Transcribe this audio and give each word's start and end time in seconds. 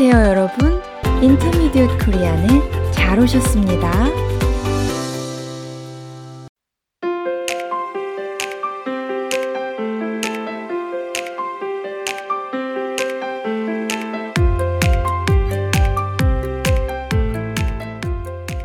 안녕하세요, 0.00 0.30
여러분. 0.30 0.80
인터미디엇 1.20 1.88
코리안에 2.04 2.46
잘 2.92 3.18
오셨습니다. 3.18 3.90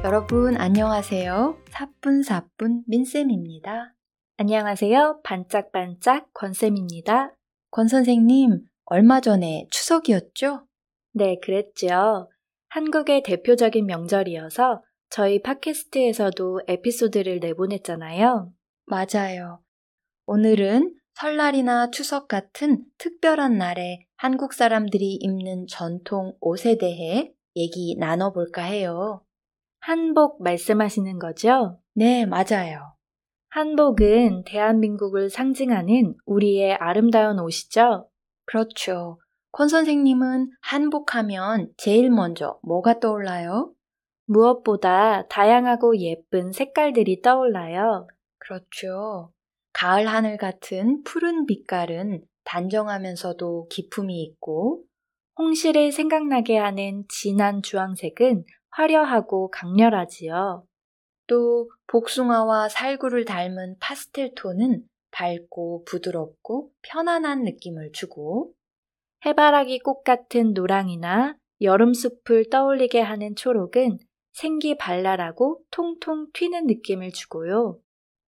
여러분, 0.04 0.56
안녕하세요. 0.56 1.58
사뿐사뿐 1.72 2.84
민쌤입니다. 2.86 3.96
안녕하세요. 4.38 5.22
반짝반짝 5.24 6.32
권쌤입니다. 6.36 7.34
권 7.72 7.88
선생님, 7.88 8.68
얼마 8.86 9.20
전에 9.20 9.66
추석이었죠? 9.72 10.68
네, 11.14 11.38
그랬죠. 11.42 12.30
한국의 12.70 13.24
대표적인 13.24 13.86
명절이어서 13.86 14.84
저희 15.10 15.42
팟캐스트에서도 15.44 16.62
에피소드를 16.68 17.40
내보냈잖아요. 17.40 18.52
맞아요. 18.86 19.62
오늘은 20.26 20.96
설날이나 21.14 21.92
추석 21.92 22.28
같은 22.28 22.84
특별한 22.98 23.58
날에 23.60 24.08
한국 24.16 24.54
사람들이 24.54 25.14
입는 25.22 25.68
전통 25.68 26.36
옷에 26.42 26.78
대해 26.78 27.32
얘기 27.56 27.96
나눠볼까 28.00 28.64
해요. 28.64 29.22
한복 29.80 30.42
말씀하시는 30.42 31.20
거죠? 31.20 31.80
네, 31.94 32.26
맞아요. 32.26 32.96
한복은 33.50 34.46
대한민국을 34.46 35.30
상징하는 35.30 36.16
우리의 36.26 36.74
아름다운 36.74 37.40
옷이죠? 37.40 38.10
그렇죠. 38.46 39.20
권 39.54 39.68
선생님은 39.68 40.50
한복하면 40.62 41.72
제일 41.78 42.10
먼저 42.10 42.60
뭐가 42.64 43.00
떠올라요? 43.00 43.72
무엇보다 44.26 45.28
다양하고 45.28 46.00
예쁜 46.00 46.52
색깔들이 46.52 47.22
떠올라요. 47.22 48.08
그렇죠. 48.40 49.32
가을 49.72 50.08
하늘 50.08 50.38
같은 50.38 51.04
푸른 51.04 51.46
빛깔은 51.46 52.24
단정하면서도 52.46 53.68
기품이 53.70 54.24
있고, 54.24 54.86
홍시를 55.38 55.92
생각나게 55.92 56.58
하는 56.58 57.06
진한 57.08 57.62
주황색은 57.62 58.46
화려하고 58.72 59.52
강렬하지요. 59.52 60.66
또 61.28 61.70
복숭아와 61.86 62.70
살구를 62.70 63.26
닮은 63.26 63.76
파스텔 63.80 64.34
톤은 64.36 64.84
밝고 65.12 65.84
부드럽고 65.86 66.72
편안한 66.82 67.44
느낌을 67.44 67.92
주고 67.92 68.52
해바라기 69.26 69.80
꽃 69.80 70.04
같은 70.04 70.54
노랑이나 70.54 71.36
여름 71.62 71.94
숲을 71.94 72.50
떠올리게 72.50 73.00
하는 73.00 73.36
초록은 73.36 74.00
생기 74.34 74.76
발랄하고 74.78 75.62
통통 75.72 76.28
튀는 76.34 76.68
느낌을 76.68 77.12
주고요. 77.12 77.80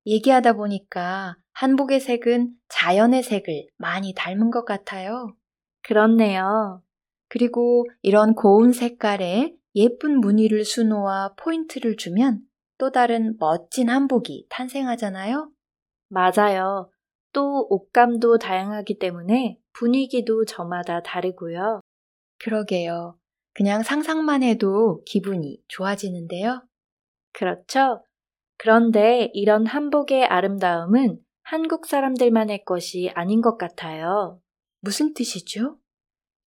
얘기하다 0.06 0.52
보니까 0.52 1.36
한복의 1.52 2.00
색은 2.00 2.52
자연의 2.68 3.22
색을 3.22 3.66
많이 3.76 4.12
닮은 4.14 4.50
것 4.50 4.64
같아요. 4.64 5.34
그렇네요. 5.82 6.82
그리고 7.28 7.84
이런 8.02 8.34
고운 8.34 8.72
색깔에 8.72 9.54
예쁜 9.74 10.20
무늬를 10.20 10.64
수놓아 10.64 11.34
포인트를 11.36 11.96
주면 11.96 12.40
또 12.78 12.92
다른 12.92 13.34
멋진 13.38 13.88
한복이 13.88 14.46
탄생하잖아요. 14.50 15.50
맞아요. 16.08 16.90
또 17.32 17.66
옷감도 17.68 18.38
다양하기 18.38 18.98
때문에 18.98 19.58
분위기도 19.74 20.44
저마다 20.44 21.02
다르고요. 21.02 21.80
그러게요. 22.38 23.18
그냥 23.54 23.82
상상만 23.82 24.42
해도 24.42 25.02
기분이 25.04 25.58
좋아지는데요. 25.68 26.62
그렇죠. 27.32 28.02
그런데 28.56 29.30
이런 29.34 29.66
한복의 29.66 30.24
아름다움은 30.24 31.18
한국 31.42 31.86
사람들만의 31.86 32.64
것이 32.64 33.10
아닌 33.14 33.40
것 33.40 33.58
같아요. 33.58 34.40
무슨 34.80 35.12
뜻이죠? 35.14 35.78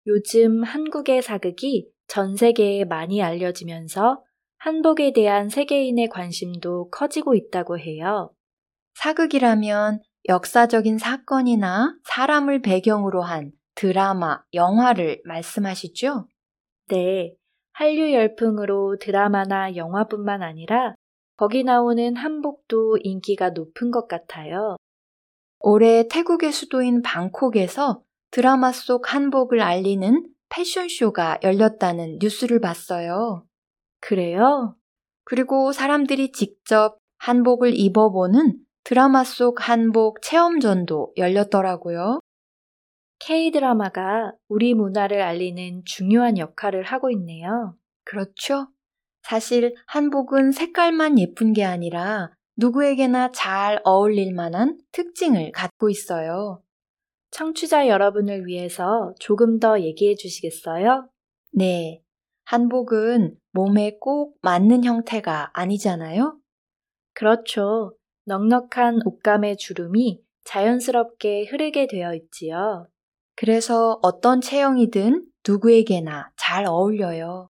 요즘 0.08 0.64
한국의 0.64 1.22
사극이 1.22 1.90
전 2.08 2.36
세계에 2.36 2.86
많이 2.86 3.22
알려지면서 3.22 4.24
한복에 4.58 5.12
대한 5.14 5.50
세계인의 5.50 6.10
관심도 6.10 6.90
커지고 6.90 7.36
있다고 7.36 7.78
해요. 7.78 8.34
사극이라면 8.96 10.02
역사적인 10.28 10.98
사건이나 10.98 11.96
사람을 12.04 12.62
배경으로 12.62 13.22
한 13.22 13.52
드라마, 13.76 14.42
영화를 14.54 15.22
말씀하시죠? 15.24 16.28
네. 16.90 17.34
한류 17.72 18.12
열풍으로 18.12 18.98
드라마나 19.00 19.76
영화뿐만 19.76 20.42
아니라 20.42 20.96
거기 21.38 21.64
나오는 21.64 22.16
한복도 22.16 22.98
인기가 23.04 23.52
높은 23.52 23.92
것 23.92 24.08
같아요. 24.08 24.76
올해 25.60 26.08
태국의 26.08 26.52
수도인 26.52 27.04
방콕에서 27.04 28.02
드라마 28.32 28.72
속 28.72 29.14
한복을 29.14 29.62
알리는 29.62 30.28
패션쇼가 30.50 31.40
열렸다는 31.44 32.18
뉴스를 32.20 32.60
봤어요. 32.60 33.46
그래요? 34.02 34.76
그리고 35.24 35.72
사람들이 35.72 36.32
직접 36.32 36.98
한복을 37.20 37.76
입어보는 37.76 38.67
드라마 38.88 39.26
속 39.26 39.68
한복 39.68 40.22
체험전도 40.22 41.16
열렸더라고요. 41.18 42.22
K-드라마가 43.20 44.32
우리 44.48 44.74
문화를 44.74 45.22
알리는 45.22 45.82
중요한 45.84 46.38
역할을 46.38 46.84
하고 46.84 47.12
있네요. 47.12 47.76
그렇죠. 48.06 48.70
사실 49.24 49.76
한복은 49.88 50.54
색깔만 50.54 51.20
예쁜 51.20 51.52
게 51.52 51.66
아니라 51.66 52.32
누구에게나 52.56 53.32
잘 53.34 53.82
어울릴 53.84 54.34
만한 54.34 54.80
특징을 54.94 55.52
갖고 55.52 55.90
있어요. 55.90 56.64
청취자 57.32 57.90
여러분을 57.90 58.46
위해서 58.46 59.14
조금 59.20 59.60
더 59.60 59.82
얘기해 59.82 60.16
주시겠어요? 60.16 61.10
네. 61.52 62.02
한복은 62.46 63.36
몸에 63.52 63.98
꼭 64.00 64.38
맞는 64.42 64.86
형태가 64.86 65.52
아니잖아요? 65.52 66.40
그렇죠. 67.14 67.97
넉넉한 68.28 69.00
옷감의 69.06 69.56
주름이 69.56 70.22
자연스럽게 70.44 71.46
흐르게 71.46 71.88
되어 71.88 72.14
있지요. 72.14 72.88
그래서 73.36 74.00
어떤 74.02 74.42
체형이든 74.42 75.26
누구에게나 75.48 76.32
잘 76.36 76.66
어울려요. 76.66 77.50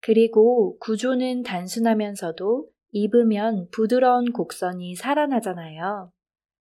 그리고 0.00 0.76
구조는 0.78 1.44
단순하면서도 1.44 2.66
입으면 2.90 3.68
부드러운 3.70 4.32
곡선이 4.32 4.96
살아나잖아요. 4.96 6.10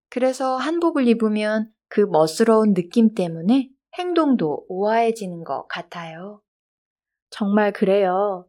그래서 0.10 0.58
한복을 0.58 1.08
입으면 1.08 1.72
그 1.88 2.02
멋스러운 2.02 2.74
느낌 2.76 3.16
때문에 3.16 3.70
행동도 3.98 4.66
우아해지는 4.70 5.44
것 5.44 5.68
같아요. 5.68 6.42
정말 7.32 7.74
그래요. 7.74 8.46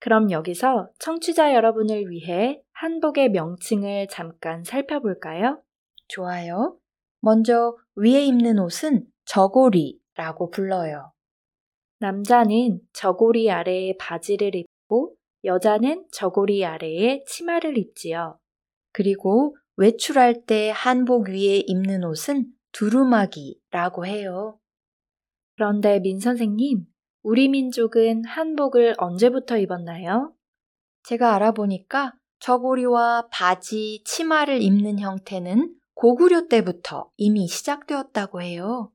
그럼 0.00 0.30
여기서 0.30 0.88
청취자 0.98 1.54
여러분을 1.54 2.10
위해 2.10 2.60
한복의 2.72 3.30
명칭을 3.30 4.08
잠깐 4.08 4.64
살펴볼까요? 4.64 5.62
좋아요. 6.08 6.78
먼저 7.20 7.76
위에 7.96 8.24
입는 8.24 8.58
옷은 8.58 9.04
저고리라고 9.26 10.50
불러요. 10.50 11.12
남자는 11.98 12.80
저고리 12.94 13.50
아래에 13.50 13.96
바지를 13.98 14.56
입고 14.56 15.14
여자는 15.44 16.06
저고리 16.10 16.64
아래에 16.64 17.22
치마를 17.26 17.76
입지요. 17.76 18.38
그리고 18.92 19.54
외출할 19.76 20.46
때 20.46 20.70
한복 20.74 21.28
위에 21.28 21.62
입는 21.66 22.04
옷은 22.04 22.46
두루마기라고 22.72 24.06
해요. 24.06 24.58
그런데 25.56 26.00
민 26.00 26.18
선생님, 26.18 26.86
우리 27.22 27.48
민족은 27.48 28.24
한복을 28.24 28.94
언제부터 28.98 29.58
입었나요? 29.58 30.32
제가 31.04 31.34
알아보니까 31.34 32.14
저고리와 32.40 33.28
바지, 33.30 34.02
치마를 34.04 34.62
입는 34.62 34.98
형태는 34.98 35.74
고구려 35.94 36.46
때부터 36.48 37.10
이미 37.18 37.46
시작되었다고 37.46 38.40
해요. 38.40 38.90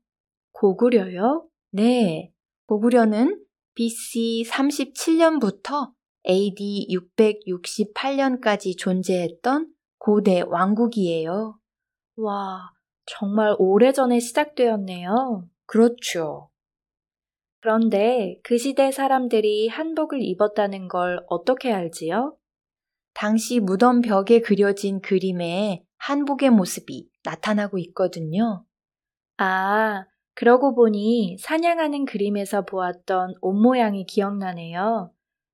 고구려요? 0.52 1.48
네. 1.70 2.32
고구려는 2.66 3.44
BC 3.74 4.44
37년부터 4.48 5.92
AD 6.28 6.88
668년까지 6.90 8.76
존재했던 8.76 9.72
고대 9.98 10.40
왕국이에요. 10.40 11.58
와, 12.16 12.72
정말 13.04 13.54
오래전에 13.58 14.18
시작되었네요. 14.18 15.46
그렇죠. 15.66 16.50
그런데 17.60 18.38
그 18.42 18.58
시대 18.58 18.92
사람들이 18.92 19.68
한복을 19.68 20.22
입었다는 20.22 20.88
걸 20.88 21.24
어떻게 21.28 21.72
알지요? 21.72 22.36
당시 23.14 23.60
무덤 23.60 24.02
벽에 24.02 24.40
그려진 24.40 25.00
그림에 25.00 25.82
한복의 25.98 26.50
모습이 26.50 27.08
나타나고 27.24 27.78
있거든요. 27.78 28.64
아, 29.38 30.04
그러고 30.34 30.74
보니 30.74 31.38
사냥하는 31.40 32.04
그림에서 32.04 32.64
보았던 32.64 33.36
옷 33.40 33.52
모양이 33.54 34.04
기억나네요. 34.04 35.12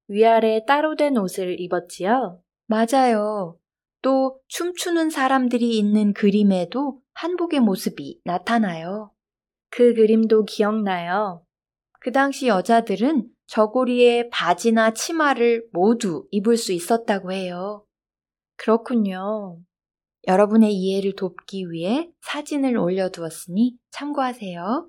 위아래 0.09 0.65
따로 0.67 0.97
된 0.97 1.17
옷을 1.17 1.61
입었지요? 1.61 2.43
맞아요. 2.67 3.59
또 4.03 4.41
춤추는 4.49 5.11
사람들이 5.11 5.79
있는 5.79 6.13
그림에도 6.13 7.01
한복의 7.15 7.61
모습이 7.61 8.21
나타나요. 8.25 9.13
그 9.71 9.95
그림도 9.95 10.45
기억나요. 10.45 11.45
그 12.03 12.11
당시 12.11 12.49
여자들은 12.49 13.29
저고리에 13.47 14.29
바지나 14.31 14.93
치마를 14.93 15.69
모두 15.73 16.27
입을 16.33 16.57
수 16.57 16.73
있었다고 16.73 17.31
해요. 17.31 17.87
그렇군요. 18.57 19.61
여러분의 20.27 20.75
이해를 20.75 21.15
돕기 21.15 21.71
위해 21.71 22.11
사진을 22.23 22.77
올려두었으니 22.77 23.77
참고하세요. 23.93 24.89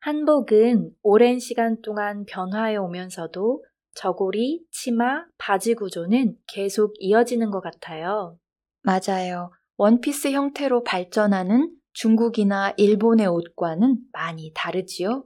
한복은 0.00 0.90
오랜 1.02 1.38
시간 1.38 1.80
동안 1.80 2.26
변화해 2.26 2.76
오면서도 2.76 3.64
저고리, 3.94 4.66
치마, 4.70 5.24
바지 5.38 5.74
구조는 5.74 6.36
계속 6.46 6.92
이어지는 6.98 7.50
것 7.50 7.62
같아요. 7.62 8.38
맞아요. 8.82 9.50
원피스 9.78 10.32
형태로 10.32 10.84
발전하는 10.84 11.74
중국이나 11.94 12.74
일본의 12.76 13.28
옷과는 13.28 13.98
많이 14.12 14.52
다르지요? 14.54 15.24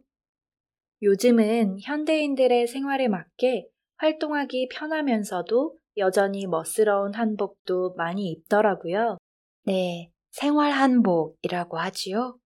요즘은 1.02 1.78
현대인들의 1.80 2.66
생활에 2.66 3.08
맞게 3.08 3.66
활동하기 3.96 4.68
편하면서도 4.68 5.76
여전히 5.96 6.46
멋스러운 6.46 7.14
한복도 7.14 7.94
많이 7.96 8.30
입더라고요. 8.30 9.18
네, 9.64 10.10
생활 10.30 10.72
한복이라고 10.72 11.78
하지요. 11.78 12.38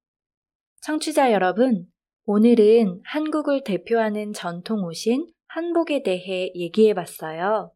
청취자 0.83 1.33
여러분, 1.33 1.87
오늘은 2.27 3.03
한국을 3.05 3.65
대표하는 3.65 4.33
전통 4.33 4.85
옷인 4.85 5.27
한복에 5.49 6.03
대해 6.03 6.51
얘기해 6.55 6.95
봤어요. 6.95 7.73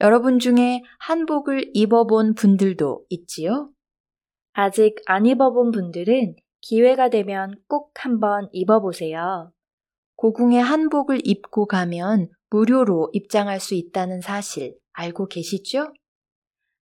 여러분 0.00 0.38
중에 0.38 0.82
한복을 1.00 1.70
입어본 1.72 2.34
분들도 2.34 3.06
있지요? 3.08 3.70
아직 4.52 4.96
안 5.06 5.24
입어본 5.24 5.70
분들은 5.70 6.36
기회가 6.60 7.08
되면 7.08 7.54
꼭 7.68 7.92
한번 7.96 8.48
입어보세요. 8.52 9.52
고궁의 10.16 10.62
한복을 10.62 11.20
입고 11.24 11.66
가면 11.66 12.30
무료로 12.50 13.10
입장할 13.12 13.60
수 13.60 13.74
있다는 13.74 14.20
사실 14.20 14.76
알고 14.92 15.28
계시죠? 15.28 15.92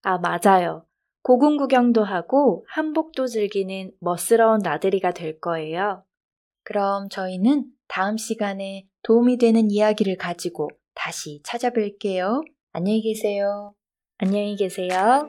아, 0.03 0.19
맞아요. 0.19 0.85
고궁 1.23 1.57
구경도 1.57 2.05
하고 2.05 2.65
한복도 2.69 3.27
즐기는 3.27 3.91
멋스러운 4.01 4.59
나들이가 4.63 5.13
될 5.13 5.41
거예요. 5.41 6.05
그럼 6.65 7.09
저희는 7.09 7.65
다음 7.89 8.17
시간에 8.17 8.87
도움이 9.03 9.39
되는 9.39 9.71
이야기를 9.71 10.17
가지고 10.17 10.69
다시 10.95 11.41
찾아뵐게요. 11.45 12.45
안녕히 12.73 13.03
계세요. 13.03 13.75
안녕히 14.19 14.57
계세요. 14.57 15.29